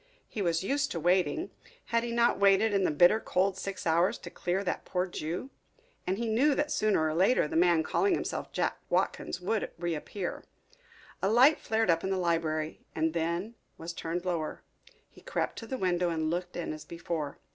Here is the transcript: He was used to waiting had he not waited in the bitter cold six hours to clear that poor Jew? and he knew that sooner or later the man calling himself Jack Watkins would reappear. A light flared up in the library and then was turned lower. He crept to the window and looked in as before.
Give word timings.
He 0.27 0.41
was 0.41 0.63
used 0.63 0.89
to 0.93 0.99
waiting 0.99 1.51
had 1.93 2.01
he 2.03 2.11
not 2.11 2.39
waited 2.39 2.73
in 2.73 2.85
the 2.85 2.89
bitter 2.89 3.19
cold 3.19 3.55
six 3.55 3.85
hours 3.85 4.17
to 4.17 4.31
clear 4.31 4.63
that 4.63 4.83
poor 4.83 5.05
Jew? 5.05 5.51
and 6.07 6.17
he 6.17 6.27
knew 6.27 6.55
that 6.55 6.71
sooner 6.71 7.05
or 7.07 7.13
later 7.13 7.47
the 7.47 7.55
man 7.55 7.83
calling 7.83 8.15
himself 8.15 8.51
Jack 8.51 8.79
Watkins 8.89 9.39
would 9.41 9.69
reappear. 9.77 10.43
A 11.21 11.29
light 11.29 11.59
flared 11.59 11.91
up 11.91 12.03
in 12.03 12.09
the 12.09 12.17
library 12.17 12.81
and 12.95 13.13
then 13.13 13.53
was 13.77 13.93
turned 13.93 14.25
lower. 14.25 14.63
He 15.07 15.21
crept 15.21 15.59
to 15.59 15.67
the 15.67 15.77
window 15.77 16.09
and 16.09 16.31
looked 16.31 16.55
in 16.57 16.73
as 16.73 16.83
before. 16.83 17.37